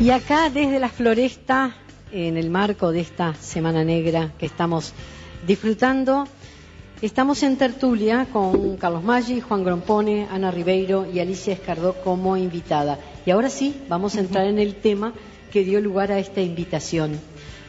[0.00, 1.76] Y acá desde la floresta,
[2.10, 4.92] en el marco de esta Semana Negra que estamos
[5.46, 6.26] disfrutando,
[7.00, 12.98] estamos en tertulia con Carlos Maggi, Juan Grompone, Ana Ribeiro y Alicia Escardó como invitada.
[13.24, 15.12] Y ahora sí, vamos a entrar en el tema
[15.52, 17.20] que dio lugar a esta invitación.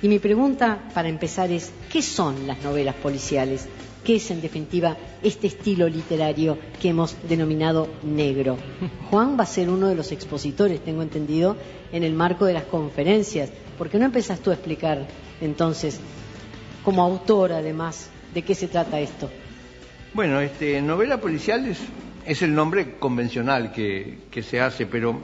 [0.01, 3.67] Y mi pregunta para empezar es, ¿qué son las novelas policiales?
[4.03, 8.57] ¿Qué es en definitiva este estilo literario que hemos denominado negro?
[9.09, 11.55] Juan va a ser uno de los expositores, tengo entendido,
[11.93, 13.49] en el marco de las conferencias.
[13.77, 15.07] ¿Por qué no empezás tú a explicar
[15.39, 16.01] entonces,
[16.83, 19.29] como autor además, de qué se trata esto?
[20.13, 21.65] Bueno, este, novela policial
[22.25, 25.17] es, el nombre convencional que se hace, pero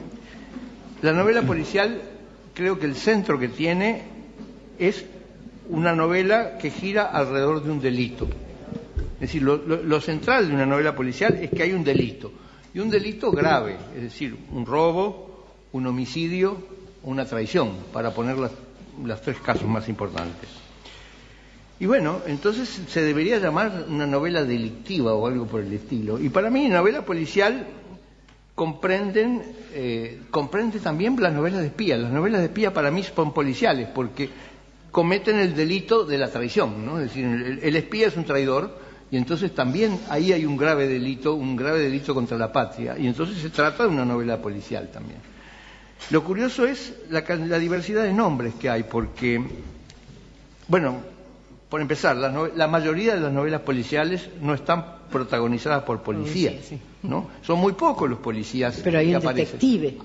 [1.02, 2.00] la novela policial
[2.54, 4.02] creo que el centro que tiene
[4.78, 5.04] es
[5.68, 8.26] una novela que gira alrededor de un delito.
[9.20, 12.32] Es decir, lo, central de una novela policial es que hay un delito,
[12.72, 16.56] y un delito grave, es decir, un robo, un homicidio,
[17.02, 20.48] una traición, para poner las, tres casos más importantes.
[21.78, 26.18] Y bueno, entonces se debería llamar una novela delictiva o algo por el estilo.
[26.18, 27.66] Y para mí, novela policial
[28.54, 29.42] comprenden,
[29.74, 31.98] eh, comprende también las novelas de espía.
[31.98, 34.30] Las novelas de espía para mí son policiales porque
[34.90, 36.98] cometen el delito de la traición, ¿no?
[36.98, 41.34] Es decir, el espía es un traidor, y entonces también ahí hay un grave delito,
[41.34, 42.96] un grave delito contra la patria.
[42.96, 45.18] Y entonces se trata de una novela policial también.
[46.10, 47.20] Lo curioso es la,
[47.58, 49.42] diversidad de nombres que hay, porque,
[50.68, 50.98] bueno,
[51.68, 56.54] por empezar, la, mayoría de las novelas policiales no están protagonizadas por policías,
[57.02, 57.28] ¿no?
[57.42, 59.98] Son muy pocos los policías Pero hay un detective.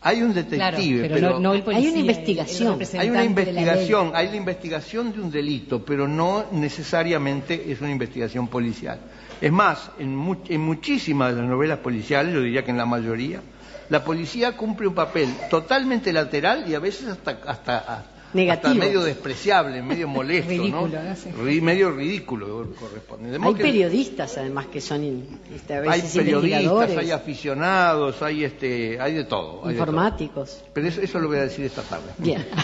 [0.00, 2.78] Hay un detective, pero, no, hay una investigación.
[2.98, 8.46] Hay una investigación, hay la investigación de un delito, pero no necesariamente es una investigación
[8.46, 9.00] policial.
[9.40, 13.40] Es más, en, en muchísimas de las novelas policiales, yo diría que en la mayoría,
[13.88, 18.74] la policía cumple un papel totalmente lateral y a veces hasta, hasta Negativo.
[18.74, 21.62] medio despreciable, medio molesto, ridículo, ¿no?
[21.62, 23.38] medio ridículo corresponde.
[23.40, 29.14] hay periodistas además que son este, a veces hay periodistas, hay aficionados, hay este, hay
[29.14, 29.70] de todo.
[29.70, 30.62] Informáticos.
[30.74, 32.12] Pero eso, lo voy a decir esta tarde.
[32.18, 32.46] Bien.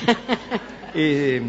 [0.96, 1.42] Eh,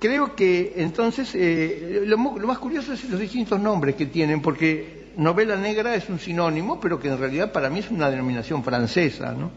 [0.00, 5.54] creo que entonces eh, lo, más curioso es los distintos nombres que tienen, porque novela
[5.54, 9.52] negra es un sinónimo, pero que en realidad para mí es una denominación francesa, ¿no?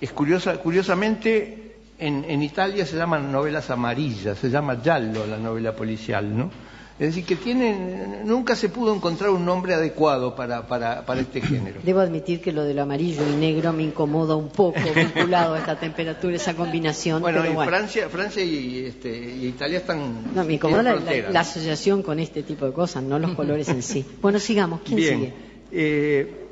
[0.00, 1.67] Es curiosa, curiosamente
[1.98, 6.50] en, Italia se llaman novelas amarillas, se llama giallo la novela policial, ¿no?
[6.98, 11.40] Es decir, que tienen, nunca se pudo encontrar un nombre adecuado para, para, para, este
[11.40, 11.80] género.
[11.84, 15.78] Debo admitir que lo del amarillo y negro me incomoda un poco vinculado a esta
[15.78, 17.22] temperatura, esa combinación.
[17.22, 20.34] Bueno, y Francia, Francia y, este, y, Italia están.
[20.34, 24.04] No, me incomoda la, asociación con este tipo de cosas, no los colores en sí.
[24.20, 24.80] Bueno, sigamos.
[24.84, 25.34] ¿Quién sigue?
[25.70, 26.46] Eh,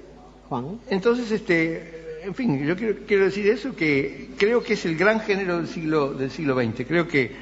[0.48, 0.78] Juan.
[0.90, 1.95] Entonces, este,
[2.26, 6.12] en fin, yo quiero, decir eso, que creo que es el gran género del siglo,
[6.12, 6.86] del siglo XX.
[6.86, 7.32] Creo que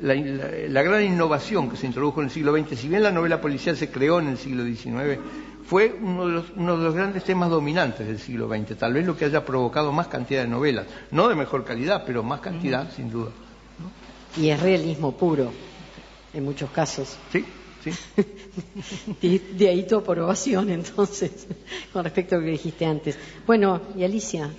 [0.00, 3.76] la, gran innovación que se introdujo en el siglo XX, si bien la novela policial
[3.76, 5.18] se creó en el siglo XIX,
[5.66, 9.06] fue uno de, los, uno de los grandes temas dominantes del siglo XX, tal vez
[9.06, 12.92] lo que haya provocado más cantidad de novelas, no de mejor calidad, pero más cantidad,
[12.94, 13.30] sin duda.
[14.36, 15.52] Y es realismo puro,
[16.34, 17.16] en muchos casos.
[17.32, 17.46] Sí.
[17.84, 19.40] ¿Sí?
[19.52, 21.46] de ahí tu aprobación, entonces,
[21.92, 23.18] con respecto a lo que dijiste antes.
[23.46, 24.50] Bueno, y Alicia.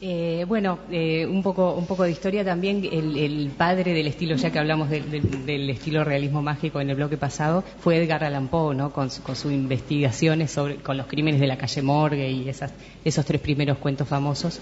[0.00, 2.84] Eh, bueno, eh, un, poco, un poco de historia también.
[2.84, 7.64] El, padre del estilo, ya que hablamos del estilo realismo mágico en el bloque pasado,
[7.78, 8.92] fue Edgar Allan Poe, ¿no?
[8.92, 13.24] con, con sus investigaciones sobre, con los crímenes de la calle Morgue y esas, esos
[13.24, 14.60] tres primeros cuentos famosos.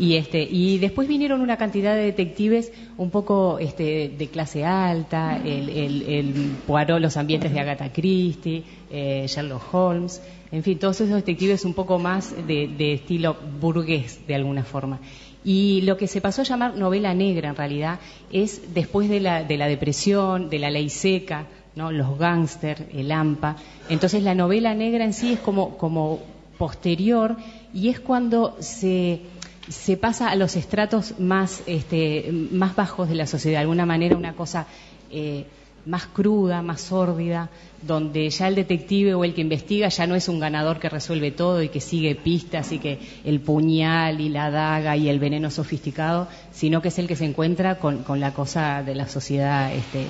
[0.00, 5.36] Y, este, y después vinieron una cantidad de detectives un poco este, de clase alta,
[5.36, 10.22] el, el, Poirot, los ambientes de Agatha Christie, eh, Sherlock Holmes,
[10.52, 15.00] en fin, todos esos detectives un poco más de, estilo burgués de alguna forma.
[15.44, 18.00] Y lo que se pasó a llamar novela negra en realidad
[18.32, 21.46] es después de la, de la depresión, de la ley seca,
[21.76, 21.92] ¿no?
[21.92, 23.56] los gángster, el AMPA.
[23.90, 26.20] Entonces la novela negra en sí es como, como
[26.56, 27.36] posterior
[27.74, 29.20] y es cuando se
[29.70, 34.16] se pasa a los estratos más, este, más bajos de la sociedad, de alguna manera
[34.16, 34.66] una cosa
[35.10, 35.46] eh,
[35.86, 37.48] más cruda, más sórdida,
[37.80, 41.30] donde ya el detective o el que investiga ya no es un ganador que resuelve
[41.30, 45.50] todo y que sigue pistas y que el puñal y la daga y el veneno
[45.50, 50.06] sofisticado, sino que es el que se encuentra con, la cosa de la sociedad este,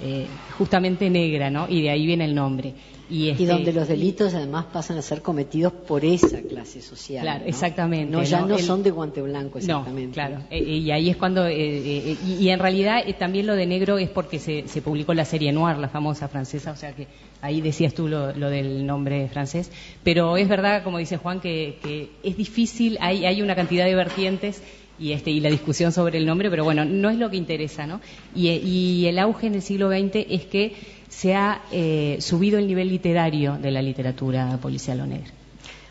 [0.00, 0.26] eh,
[0.56, 1.66] justamente negra, ¿no?
[1.68, 2.72] Y de ahí viene el nombre.
[3.10, 7.22] Y, este, donde los delitos además pasan a ser cometidos por esa clase social.
[7.22, 8.10] Claro, exactamente.
[8.10, 10.06] No, ya no, son de guante blanco, exactamente.
[10.06, 10.38] No, claro.
[10.50, 11.46] Eh, eh, y ahí es cuando.
[11.46, 15.52] Eh, y, en realidad también lo de negro es porque se, se, publicó la serie
[15.52, 17.06] Noir, la famosa francesa, o sea que
[17.42, 19.70] ahí decías tú lo, del nombre francés.
[20.02, 23.94] Pero es verdad, como dice Juan, que, que es difícil, hay, hay una cantidad de
[23.94, 24.62] vertientes
[24.98, 27.86] y este y la discusión sobre el nombre, pero bueno, no es lo que interesa,
[27.86, 28.00] ¿no?
[28.34, 30.74] Y, el auge en el siglo XX es que
[31.16, 35.30] se ha eh, subido el nivel literario de la literatura policial o negra.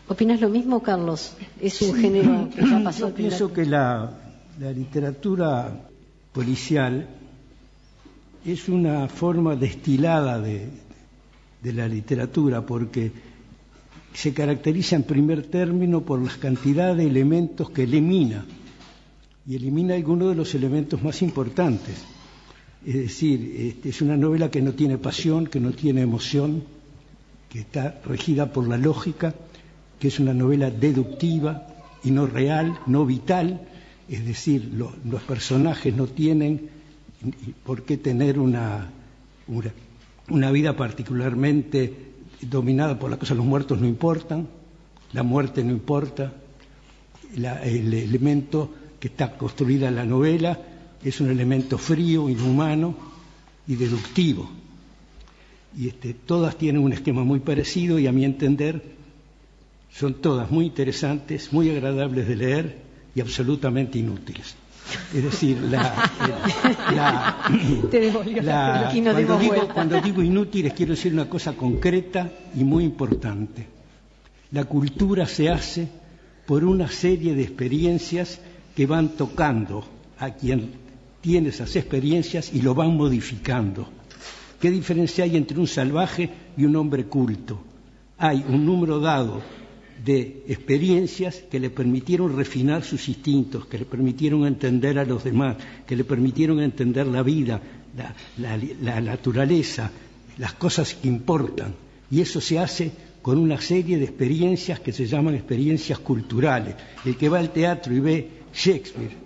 [0.06, 1.34] ¿Opinas lo mismo, Carlos?
[1.60, 3.08] Es un género que ya pasó.
[3.08, 4.12] Yo pienso que la,
[4.58, 5.88] literatura
[6.32, 7.08] policial
[8.44, 10.68] es una forma destilada de,
[11.62, 13.10] de la literatura porque
[14.12, 18.44] se caracteriza en primer término por la cantidad de elementos que elimina
[19.46, 22.13] y elimina algunos de los elementos más importantes.
[22.86, 26.64] Es decir, este, es una novela que no tiene pasión, que no tiene emoción,
[27.48, 29.34] que está regida por la lógica,
[29.98, 31.66] que es una novela deductiva
[32.02, 33.68] y no real, no vital,
[34.08, 36.68] es decir, los personajes no tienen
[37.64, 38.90] por qué tener una,
[40.28, 44.46] una, vida particularmente dominada por la cosa, los muertos no importan,
[45.12, 46.34] la muerte no importa,
[47.34, 48.70] el elemento
[49.00, 50.58] que está construida la novela
[51.04, 52.94] es un elemento frío, inhumano
[53.68, 54.50] y deductivo.
[55.76, 58.82] Y este, todas tienen un esquema muy parecido y a mi entender
[59.92, 62.78] son todas muy interesantes, muy agradables de leer
[63.14, 64.56] y absolutamente inútiles.
[65.14, 66.10] Es decir, la,
[69.14, 73.66] cuando, digo, cuando digo inútiles quiero decir una cosa concreta y muy importante.
[74.52, 75.88] La cultura se hace
[76.46, 78.40] por una serie de experiencias
[78.76, 79.84] que van tocando
[80.18, 80.83] a quien
[81.24, 83.88] tiene esas experiencias y lo van modificando.
[84.60, 87.62] ¿Qué diferencia hay entre un salvaje y un hombre culto?
[88.18, 89.40] Hay un número dado
[90.04, 95.56] de experiencias que le permitieron refinar sus instintos, que le permitieron entender a los demás,
[95.86, 97.58] que le permitieron entender la vida,
[98.36, 99.90] la, la naturaleza,
[100.36, 101.74] las cosas que importan.
[102.10, 102.92] Y eso se hace
[103.22, 106.74] con una serie de experiencias que se llaman experiencias culturales.
[107.02, 109.23] El que va al teatro y ve Shakespeare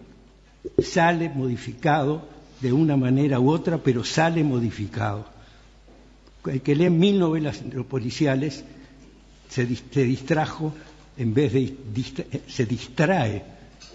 [0.83, 2.23] sale modificado
[2.61, 5.27] de una manera u otra, pero sale modificado.
[6.47, 8.65] El que lee mil novelas policiales
[9.49, 9.67] se,
[10.05, 10.73] distrajo,
[11.17, 11.75] en vez de
[12.47, 13.45] se distrae,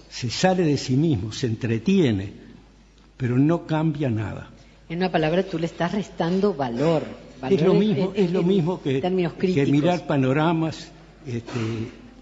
[0.09, 2.33] se sale de sí mismo, se entretiene,
[3.17, 4.49] pero no cambia nada.
[4.89, 7.03] En una palabra, tú le estás restando valor.
[7.49, 10.91] es lo mismo, es lo mismo que, que, mirar panoramas
[11.25, 11.59] este,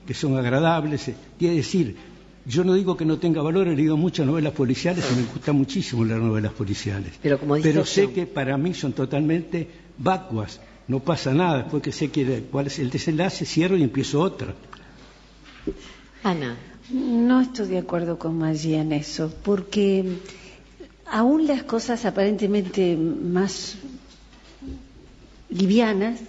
[0.06, 1.12] que son agradables.
[1.38, 1.98] Quiere decir,
[2.46, 5.54] yo no digo que no tenga valor, he leído muchas novelas policiales y me gusta
[5.54, 7.14] muchísimo las novelas policiales.
[7.22, 9.68] Pero, como Pero sé que para mí son totalmente
[9.98, 12.10] vacuas, no pasa nada, después que sé
[12.52, 14.56] cuál es el desenlace, cierro y empiezo otra.
[16.24, 16.58] Ana.
[16.92, 20.18] No estoy de acuerdo con Maggie en eso, porque
[21.06, 23.78] aún las cosas aparentemente más
[25.50, 26.20] livianas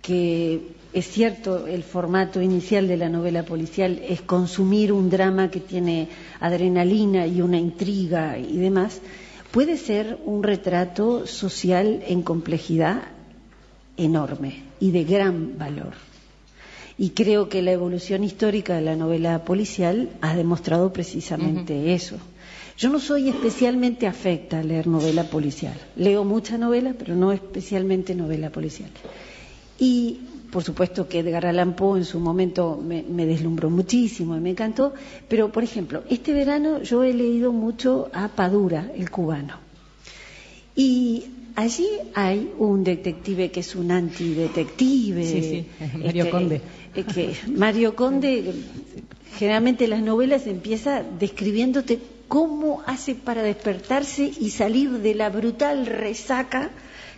[0.00, 0.60] que
[0.92, 6.08] es cierto, el formato inicial de la novela policial es consumir un drama que tiene
[6.38, 9.00] adrenalina y una intriga y demás,
[9.50, 13.02] puede ser un retrato social en complejidad
[13.96, 15.94] enorme y de gran valor.
[16.98, 22.18] Y creo que la evolución histórica de la novela policial ha demostrado precisamente eso.
[22.76, 25.74] Yo no soy especialmente afecta a leer novela policial.
[25.96, 28.90] Leo mucha novela, pero no especialmente novela policial.
[29.78, 30.20] Y
[30.52, 34.92] por supuesto que Edgar Allan Poe en su momento me, deslumbró muchísimo y me encantó,
[35.26, 39.54] pero por ejemplo, este verano yo he leído mucho a Padura, el cubano.
[40.76, 41.24] Y
[41.56, 45.24] allí hay un detective que es un antidetective.
[45.24, 45.66] Sí, sí,
[45.98, 46.60] Mario este, Conde.
[46.94, 48.52] Eh, que Mario Conde,
[49.38, 55.86] generalmente en las novelas empieza describiéndote cómo hace para despertarse y salir de la brutal
[55.86, 56.70] resaca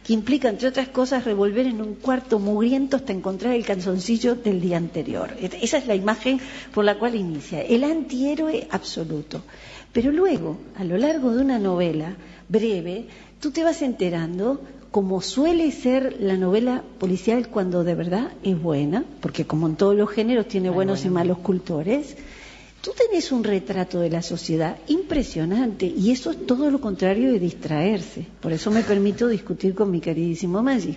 [0.04, 4.60] que implica, entre otras cosas, revolver en un cuarto mugriento hasta encontrar el canzoncillo del
[4.60, 5.34] día anterior.
[5.40, 6.40] Esa es la imagen
[6.74, 9.42] por la cual inicia, el antihéroe absoluto.
[9.92, 12.16] Pero luego, a lo largo de una novela
[12.48, 13.06] breve,
[13.40, 19.04] tú te vas enterando como suele ser la novela policial cuando de verdad es buena,
[19.20, 22.16] porque como en todos los géneros tiene buenos y malos cultores,
[22.84, 27.38] tú tenés un retrato de la sociedad impresionante y eso es todo lo contrario de
[27.38, 28.26] distraerse.
[28.42, 30.94] Por eso me permito discutir con mi queridísimo Maggi.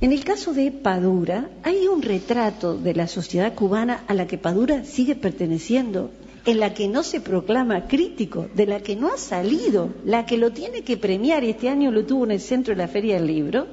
[0.00, 4.38] En el caso de Padura, hay un retrato de la sociedad cubana a la que
[4.38, 6.12] Padura sigue perteneciendo,
[6.46, 10.38] en la que no se proclama crítico, de la que no ha salido, la que
[10.38, 13.16] lo tiene que premiar, y este año lo tuvo en el centro de la Feria
[13.16, 13.66] del Libro,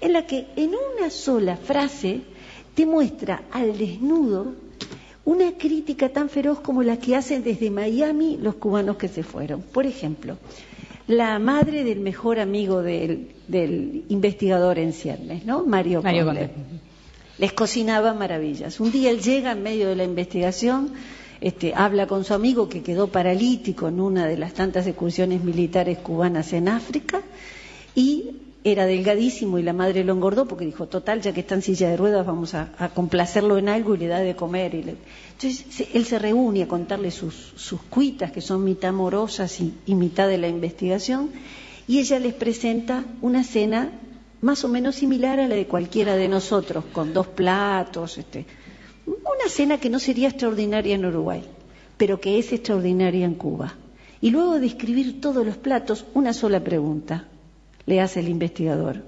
[0.00, 2.20] en la que en una sola frase
[2.76, 4.65] te muestra al desnudo
[5.26, 9.60] una crítica tan feroz como la que hacen desde Miami los cubanos que se fueron.
[9.60, 10.38] Por ejemplo,
[11.08, 13.28] la madre del mejor amigo del,
[14.08, 15.66] investigador en ciernes, ¿no?
[15.66, 16.50] Mario, Conde.
[17.38, 18.80] Les cocinaba maravillas.
[18.80, 20.92] Un día él llega en medio de la investigación
[21.40, 25.98] este, habla con su amigo que quedó paralítico en una de las tantas excursiones militares
[25.98, 27.20] cubanas en África
[27.94, 28.30] y
[28.66, 31.88] era delgadísimo y la madre lo engordó porque dijo, total, ya que está en silla
[31.88, 34.74] de ruedas, vamos a, complacerlo en algo y le da de comer.
[34.74, 37.54] Y Entonces él se reúne a contarle sus,
[37.88, 41.30] cuitas, que son mitad amorosas y, mitad de la investigación,
[41.86, 43.92] y ella les presenta una cena
[44.40, 48.46] más o menos similar a la de cualquiera de nosotros, con dos platos, este,
[49.06, 51.44] una cena que no sería extraordinaria en Uruguay,
[51.96, 53.74] pero que es extraordinaria en Cuba.
[54.20, 57.28] Y luego de escribir todos los platos, una sola pregunta
[57.86, 59.02] le hace el investigador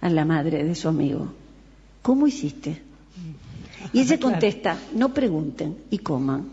[0.00, 1.32] a la madre de su amigo.
[2.02, 2.80] ¿Cómo hiciste?
[3.92, 6.48] Y ella contesta, no pregunten y coman.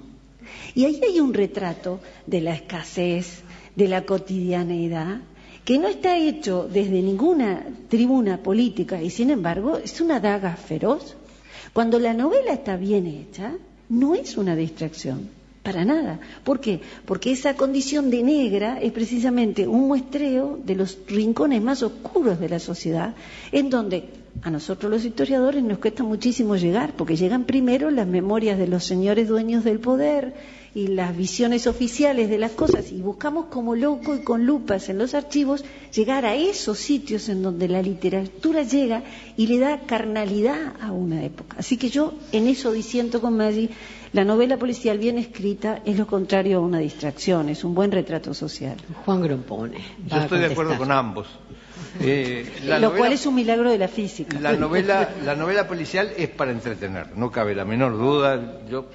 [0.74, 3.42] Y ahí hay un retrato de la escasez,
[3.76, 5.22] de la cotidianeidad,
[5.66, 11.16] que no está hecho desde ninguna tribuna política y sin embargo es una daga feroz.
[11.74, 13.54] Cuando la novela está bien hecha,
[13.90, 15.30] no es una distracción.
[15.68, 16.18] Para nada.
[16.46, 16.80] ¿Por qué?
[17.04, 22.48] Porque esa condición de negra es precisamente un muestreo de los rincones más oscuros de
[22.48, 23.16] la sociedad,
[23.52, 24.06] en donde
[24.44, 28.86] a nosotros los historiadores nos cuesta muchísimo llegar, porque llegan primero las memorias de los
[28.86, 30.36] señores dueños del poder
[30.74, 35.00] y las visiones oficiales de las cosas, y buscamos como loco y con lupas en
[35.00, 39.04] los archivos llegar a esos sitios en donde la literatura llega
[39.36, 41.58] y le da carnalidad a una época.
[41.60, 43.72] Así que yo en eso disiento con Maggie
[44.14, 48.34] la novela policial bien escrita es lo contrario a una distracción, es un buen retrato
[48.34, 48.78] social.
[49.06, 49.80] Juan Grompone.
[50.06, 51.28] Yo estoy de acuerdo con ambos.
[52.00, 52.46] Eh,
[52.80, 54.40] lo cual es un milagro de la física.
[54.40, 58.62] La novela, la novela policial es para entretener, no cabe la menor duda.
[58.70, 58.88] Yo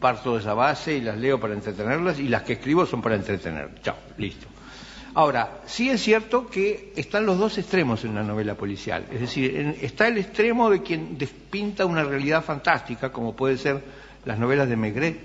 [0.00, 3.14] parto de esa base y las leo para entretenerlas y las que escribo son para
[3.14, 3.70] entretener.
[3.82, 4.46] Chao, listo.
[5.14, 9.04] Ahora, sí es cierto que están los dos extremos en la novela policial.
[9.12, 13.82] Es decir, está el extremo de quien despinta una realidad fantástica, como puede ser
[14.24, 15.20] las novelas de Maigret,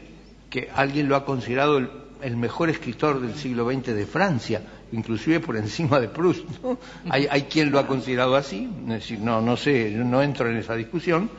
[0.50, 4.62] que alguien lo ha considerado el, mejor escritor del siglo XX de Francia,
[4.92, 6.46] inclusive por encima de Proust.
[7.10, 11.30] Hay, quien lo ha considerado así, decir, no, no sé, no entro en esa discusión.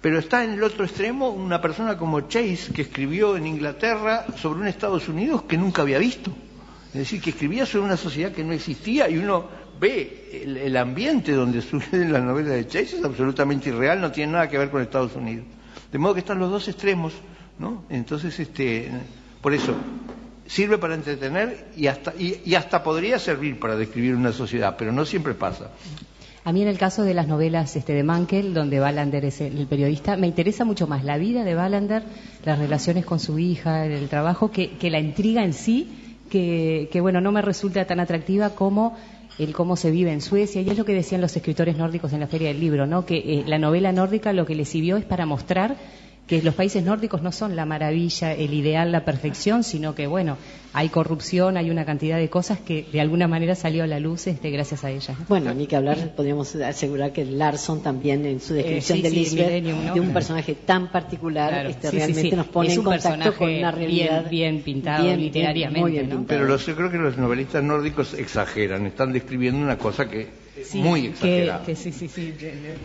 [0.00, 4.60] Pero está en el otro extremo una persona como Chase, que escribió en Inglaterra sobre
[4.60, 6.30] un Estados Unidos que nunca había visto.
[6.88, 9.46] Es decir, que escribía sobre una sociedad que no existía y uno
[9.80, 14.32] ve el, el ambiente donde surgen las novelas de Chase es absolutamente irreal, no tiene
[14.32, 15.44] nada que ver con Estados Unidos.
[15.96, 17.14] De modo que están los dos extremos,
[17.58, 17.84] ¿no?
[17.88, 18.90] Entonces, este,
[19.40, 19.74] por eso,
[20.46, 25.06] sirve para entretener y hasta, y, hasta podría servir para describir una sociedad, pero no
[25.06, 25.70] siempre pasa.
[26.44, 29.66] A mí en el caso de las novelas este, de Mankel, donde Wallander es el,
[29.66, 32.02] periodista, me interesa mucho más la vida de Wallander,
[32.44, 37.32] las relaciones con su hija, el trabajo, que, la intriga en sí, que, bueno, no
[37.32, 38.98] me resulta tan atractiva como
[39.38, 42.20] el cómo se vive en Suecia, y es lo que decían los escritores nórdicos en
[42.20, 43.04] la Feria del Libro, ¿no?
[43.04, 45.76] que eh, la novela nórdica lo que le sirvió es para mostrar
[46.26, 50.36] que los países nórdicos no son la maravilla, el ideal, la perfección, sino que, bueno,
[50.72, 54.26] hay corrupción, hay una cantidad de cosas que de alguna manera salió a la luz
[54.26, 55.16] este, gracias a ellas.
[55.28, 59.64] Bueno, ni que hablar, podríamos asegurar que Larson también en su descripción eh, de Lisbeth,
[59.94, 64.62] de un personaje tan particular, este, realmente nos pone en contacto con una realidad bien,
[64.62, 66.08] pintado literariamente.
[66.26, 71.64] Pero yo creo que los novelistas nórdicos exageran, están describiendo una cosa que muy exagerada.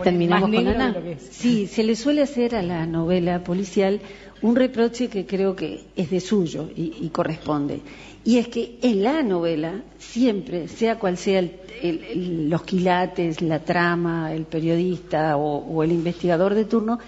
[0.03, 0.95] Terminamos con Ana.
[1.29, 3.99] Sí, se le suele hacer a la novela policial
[4.41, 7.81] un reproche que creo que es de suyo y, corresponde.
[8.23, 11.47] Y es que en la novela, siempre, sea cual sea
[12.15, 16.99] los quilates, la trama, el periodista o, el investigador de turno,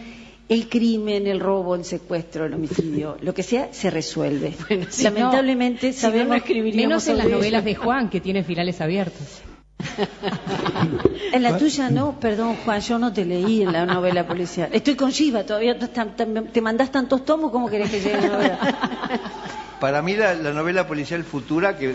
[0.49, 4.53] el crimen, el robo, el secuestro, el homicidio, lo que sea, se resuelve.
[5.01, 6.43] Lamentablemente sabemos
[6.73, 9.41] menos en las novelas de Juan que tienen finales abiertos
[11.33, 14.69] en la tuya no, perdón Juan, yo no te leí en la novela policial.
[14.71, 19.19] Estoy con Shiva, todavía te mandás tantos tomos, ¿cómo querés que llegue la?
[19.83, 21.93] Para mí la, novela policial futura, que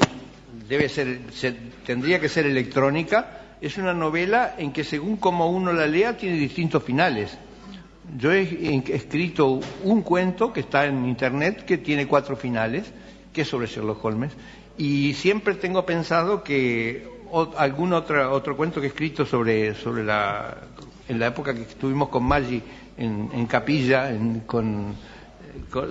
[0.68, 1.21] debe ser,
[1.87, 6.37] tendría que ser electrónica, es una novela en que según como uno la lea tiene
[6.37, 7.38] distintos finales.
[8.18, 12.92] Yo he escrito un cuento que está en internet que tiene cuatro finales,
[13.33, 14.33] que es sobre Sherlock Holmes,
[14.76, 17.17] y siempre tengo pensado que
[17.56, 20.56] algún otro, otro cuento que he escrito sobre, sobre la,
[21.08, 22.62] en la época que estuvimos con Maggi
[22.97, 24.11] en, Capilla,
[24.47, 24.94] con,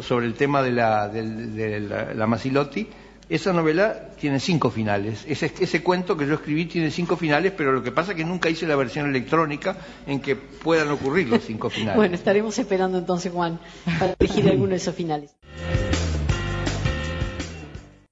[0.01, 1.79] sobre el tema de la, de,
[2.15, 2.87] la, Masilotti,
[3.29, 5.25] esa novela tiene cinco finales.
[5.27, 8.23] Ese, ese cuento que yo escribí tiene cinco finales, pero lo que pasa es que
[8.23, 11.95] nunca hice la versión electrónica en que puedan ocurrir los cinco finales.
[11.95, 13.59] bueno, estaremos esperando entonces, Juan,
[13.99, 15.35] para elegir alguno de esos finales.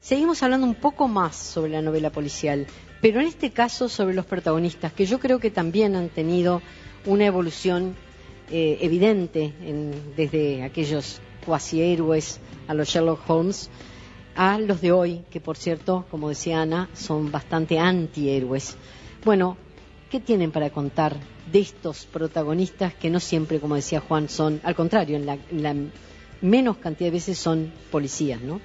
[0.06, 2.68] Seguimos hablando un poco más sobre la novela policial,
[3.06, 6.64] pero en este caso sobre los protagonistas, que yo creo que también han tenido
[7.06, 7.96] una evolución
[8.50, 9.54] eh, evidente
[10.18, 13.70] desde aquellos cuasi héroes, a los Sherlock Holmes,
[14.36, 18.76] a los de hoy, que por cierto, como decía Ana, son bastante antihéroes.
[19.24, 19.56] Bueno,
[20.10, 21.16] ¿qué tienen para contar
[21.52, 25.76] de estos protagonistas que no siempre, como decía Juan, son, al contrario, en en la
[26.42, 28.60] menos cantidad de veces son policías, ¿no?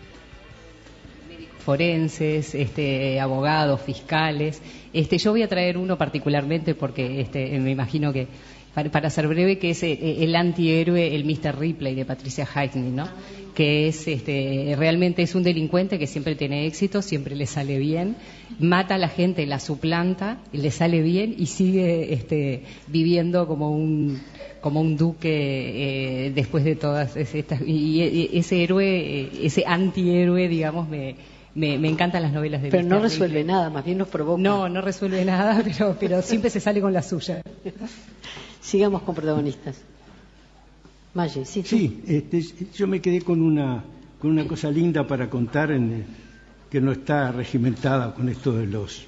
[1.71, 4.61] Forenses, este, abogados, fiscales.
[4.93, 8.27] Este, yo voy a traer uno particularmente porque este, me imagino que,
[8.75, 11.57] para, ser breve, que es eh, el, antihéroe, el Mr.
[11.57, 13.09] Ripley de Patricia Highsmith, ¿no?
[13.55, 18.17] que es este, realmente es un delincuente que siempre tiene éxito, siempre le sale bien,
[18.59, 24.21] mata a la gente, la suplanta, le sale bien y sigue este, viviendo como un
[24.61, 30.89] como un duque eh, después de todas estas y, ese héroe, eh, ese antihéroe, digamos,
[30.89, 31.17] me
[31.55, 34.41] me, encantan las novelas de Pero no resuelve nada, más bien nos provoca.
[34.41, 37.43] No, no resuelve nada, pero, pero siempre se sale con la suya.
[38.61, 39.81] Sigamos con protagonistas.
[41.15, 41.63] Maggi, sí.
[41.65, 43.83] Sí, este, yo me quedé con una,
[44.21, 46.05] con una cosa linda para contar en,
[46.71, 49.07] que no está regimentada con esto de los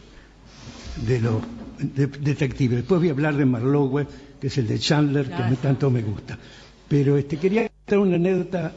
[1.07, 1.43] de los
[1.79, 2.79] detectives.
[2.79, 4.07] Después voy a hablar de Marlowe,
[4.41, 6.39] que es el de Chandler, que me, tanto me gusta.
[6.89, 8.73] Pero este, quería contar una anécdota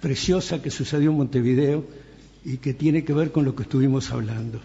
[0.00, 1.84] preciosa que sucedió en Montevideo
[2.44, 4.60] y que tiene que ver con lo que estuvimos hablando.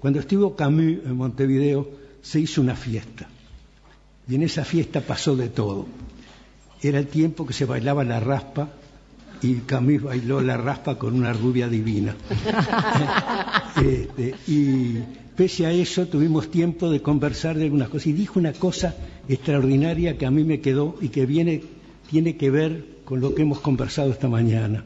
[0.00, 1.88] Cuando estuvo Camus en Montevideo,
[2.20, 3.28] se hizo una fiesta.
[4.28, 5.86] Y en esa fiesta pasó de todo.
[6.80, 8.70] Era el tiempo que se bailaba la raspa
[9.42, 12.16] y Camus bailó la raspa con una rubia divina.
[13.74, 14.98] Este, y
[15.34, 18.08] pese a eso tuvimos tiempo de conversar de algunas cosas.
[18.08, 18.94] Y dijo una cosa
[19.28, 21.62] extraordinaria que a mí me quedó y que viene,
[22.10, 24.84] tiene que ver con lo que hemos conversado esta mañana.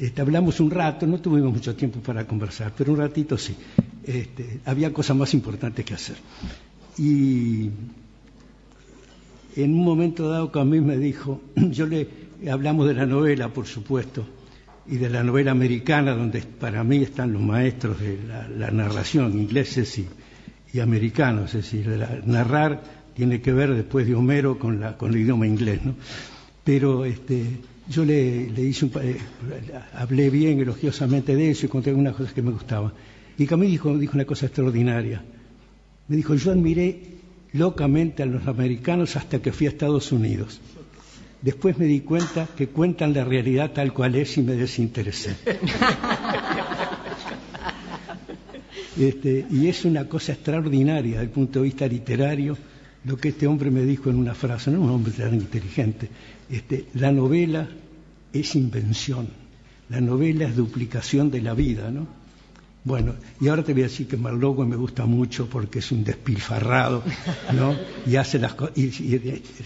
[0.00, 3.54] Este, hablamos un rato, no tuvimos mucho tiempo para conversar, pero un ratito sí.
[4.02, 6.16] Este, había cosas más importantes que hacer.
[6.96, 7.68] Y
[9.56, 12.08] en un momento dado mí me dijo, yo le
[12.50, 14.24] hablamos de la novela, por supuesto,
[14.86, 18.18] y de la novela americana, donde para mí están los maestros de
[18.56, 19.98] la, narración, ingleses
[20.72, 21.88] y, americanos, es decir,
[22.24, 22.80] narrar
[23.14, 25.94] tiene que ver después de Homero con, la, con el idioma inglés, ¿no?
[26.64, 27.44] Pero este,
[27.90, 29.18] yo le, hice eh,
[29.94, 32.92] hablé bien elogiosamente de eso y conté algunas cosas que me gustaban.
[33.36, 35.22] Y Camille dijo, dijo una cosa extraordinaria.
[36.06, 37.00] Me dijo, yo admiré
[37.52, 40.60] locamente a los americanos hasta que fui a Estados Unidos.
[41.42, 45.36] Después me di cuenta que cuentan la realidad tal cual es y me desinteresé.
[48.98, 52.58] Este, y es una cosa extraordinaria desde el punto de vista literario
[53.04, 56.08] lo que este hombre me dijo en una frase, no un hombre tan inteligente,
[56.50, 57.68] este, la novela
[58.32, 59.28] es invención,
[59.88, 62.06] la novela es duplicación de la vida, ¿no?
[62.82, 66.02] Bueno, y ahora te voy a decir que Marlowe me gusta mucho porque es un
[66.02, 67.02] despilfarrado,
[67.52, 67.76] ¿no?
[68.06, 68.90] Y hace las y,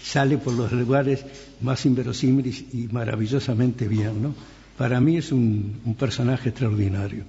[0.03, 1.25] sale por los lugares
[1.61, 4.35] más inverosímiles y maravillosamente bien, ¿no?
[4.77, 7.23] Para mí es un personaje extraordinario.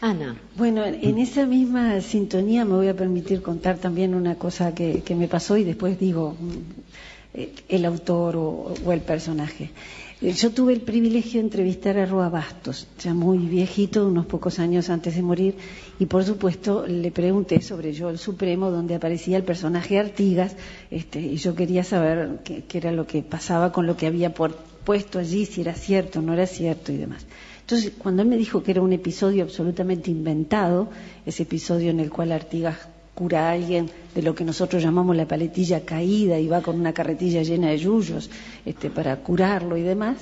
[0.00, 0.36] Ana.
[0.56, 5.26] Bueno, en esa misma sintonía me voy a permitir contar también una cosa que, me
[5.26, 6.36] pasó y después digo
[7.34, 9.70] el autor o, el personaje.
[10.20, 14.58] Eh, yo tuve el privilegio de entrevistar a Roa Bastos, ya muy viejito, unos pocos
[14.58, 15.54] años antes de morir,
[15.98, 20.56] y por supuesto le pregunté sobre Yo el Supremo, donde aparecía el personaje Artigas,
[20.90, 25.18] este, y yo quería saber qué, era lo que pasaba con lo que había puesto
[25.18, 27.24] allí, si era cierto no era cierto y demás.
[27.60, 30.88] Entonces, cuando él me dijo que era un episodio absolutamente inventado,
[31.26, 32.78] ese episodio en el cual Artigas
[33.18, 36.92] cura a alguien de lo que nosotros llamamos la paletilla caída y va con una
[36.92, 38.30] carretilla llena de yuyos
[38.64, 40.18] este, para curarlo y demás,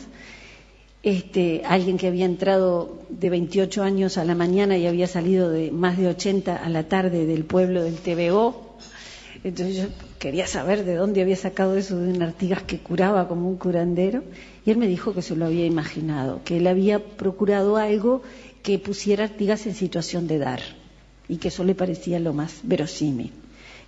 [1.03, 5.71] este, alguien que había entrado de 28 años a la mañana y había salido de
[5.71, 8.79] más de 80 a la tarde del pueblo del TVO,
[9.45, 13.49] entonces yo quería saber de dónde había sacado eso de un Artigas que curaba como
[13.49, 14.25] un curandero.
[14.65, 18.23] Y él me dijo que se lo había imaginado, que él había procurado algo
[18.63, 20.61] que pusiera Artigas en situación de dar
[21.29, 23.33] y que eso le parecía lo más verosímil.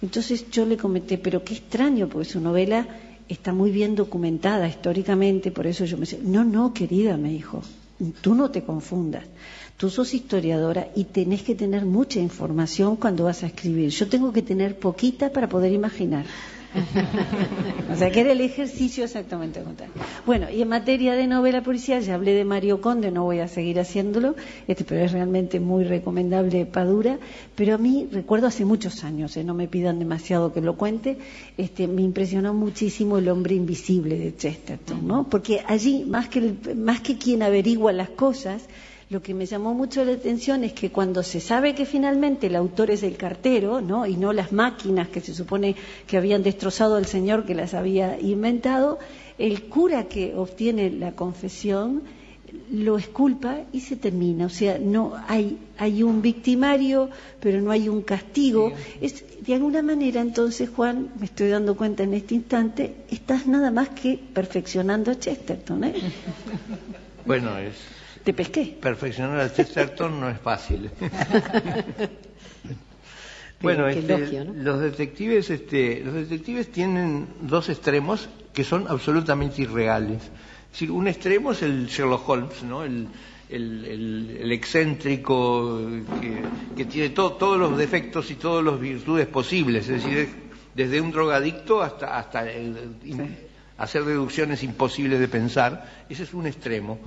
[0.00, 2.86] Entonces yo le comenté, pero qué extraño, porque su novela
[3.28, 7.62] está muy bien documentada históricamente, por eso yo me decía, no, no, querida, me dijo,
[8.20, 9.24] tú no te confundas.
[9.76, 13.90] Tú sos historiadora y tenés que tener mucha información cuando vas a escribir.
[13.90, 16.26] Yo tengo que tener poquita para poder imaginar.
[17.92, 19.94] o sea, que era el ejercicio exactamente contrario.
[20.26, 23.48] Bueno, y en materia de novela policial, ya hablé de Mario Conde, no voy a
[23.48, 27.18] seguir haciéndolo, este, pero es realmente muy recomendable Padura.
[27.54, 31.18] Pero a mí, recuerdo hace muchos años, eh, no me pidan demasiado que lo cuente,
[31.56, 35.28] este, me impresionó muchísimo El hombre invisible de Chesterton, ¿no?
[35.28, 38.62] Porque allí, más que, más que quien averigua las cosas,
[39.10, 42.56] lo que me llamó mucho la atención es que cuando se sabe que finalmente el
[42.56, 44.06] autor es el cartero, ¿no?
[44.06, 48.20] y no las máquinas que se supone que habían destrozado al señor que las había
[48.20, 48.98] inventado,
[49.38, 52.02] el cura que obtiene la confesión
[52.70, 54.46] lo esculpa y se termina.
[54.46, 58.72] O sea, no hay, hay un victimario, pero no hay un castigo.
[59.00, 63.70] Es, de alguna manera, entonces, Juan, me estoy dando cuenta en este instante, estás nada
[63.70, 65.84] más que perfeccionando a Chesterton.
[65.84, 65.94] ¿eh?
[67.24, 67.74] Bueno, es.
[68.24, 68.78] Te pesqué.
[68.80, 70.90] Perfeccionar a Chesterton no es fácil.
[73.60, 80.30] bueno, este, los detectives, este, los detectives tienen dos extremos que son absolutamente irreales
[80.88, 82.84] un extremo es el Sherlock Holmes, ¿no?
[82.84, 83.08] el,
[84.52, 85.80] excéntrico
[86.76, 90.28] que, tiene todos los defectos y todas las virtudes posibles, es decir,
[90.74, 92.44] desde un drogadicto hasta, hasta
[93.78, 96.98] hacer deducciones imposibles de pensar, ese es un extremo.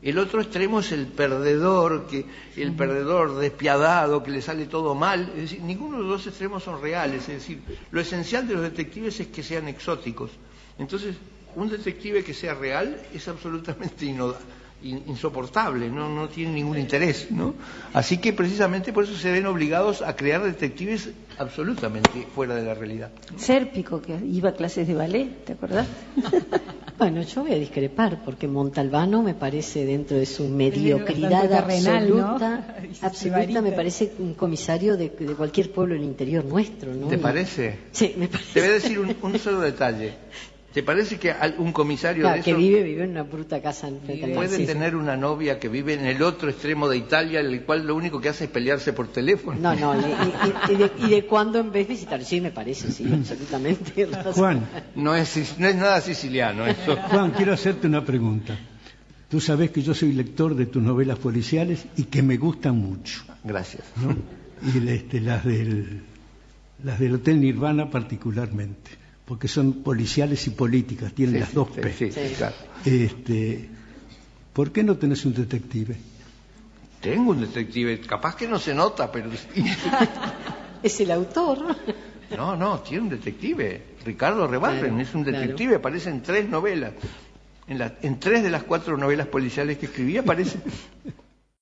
[0.00, 2.24] El otro extremo es el perdedor, que
[2.56, 5.28] el perdedor despiadado, que le sale todo mal.
[5.34, 7.22] Es decir, ninguno de los dos extremos son reales.
[7.28, 10.30] Es decir, lo esencial de los detectives es que sean exóticos.
[10.78, 11.16] Entonces,
[11.56, 14.06] un detective que sea real es absolutamente
[14.82, 16.08] insoportable, ¿no?
[16.08, 17.54] no tiene ningún interés, ¿no?
[17.92, 22.74] Así que precisamente por eso se ven obligados a crear detectives absolutamente fuera de la
[22.74, 23.10] realidad.
[23.36, 25.86] Sérpico, que iba a clases de ballet, ¿te acordás?
[26.98, 33.62] bueno, yo voy a discrepar, porque Montalbano me parece dentro de su mediocridad absoluta, absoluta,
[33.62, 37.08] me parece un comisario de, cualquier pueblo del interior nuestro, ¿no?
[37.08, 37.78] ¿Te parece?
[37.92, 38.52] Sí, me parece.
[38.54, 40.14] Te voy a decir un solo detalle.
[40.72, 43.98] ¿Te parece que un comisario de que vive, vive en una bruta casa en
[44.34, 47.96] Puede tener una novia que vive en el otro extremo de Italia, el cual lo
[47.96, 49.58] único que hace es pelearse por teléfono.
[49.58, 52.24] No, no, y, de, y cuándo en vez de visitar.
[52.24, 54.08] Sí, me parece, sí, absolutamente.
[54.34, 54.64] Juan.
[54.94, 56.96] No es, no es nada siciliano eso.
[57.10, 58.56] Juan, quiero hacerte una pregunta.
[59.28, 63.24] Tú sabes que yo soy lector de tus novelas policiales y que me gustan mucho.
[63.42, 63.82] Gracias.
[64.62, 66.02] Y este, las, del,
[66.84, 68.99] las del Hotel Nirvana particularmente
[69.30, 72.10] porque son policiales y políticas, tienen las dos P.
[72.84, 73.68] este,
[74.52, 75.96] ¿Por qué no tenés un detective?
[77.00, 79.30] Tengo un detective, capaz que no se nota, pero...
[80.82, 81.76] es el autor.
[82.36, 83.84] No, no, tiene un detective.
[84.04, 86.94] Ricardo Rebarren es un detective, aparece en tres novelas.
[87.68, 90.58] En, en, tres de las cuatro novelas policiales que escribí aparece.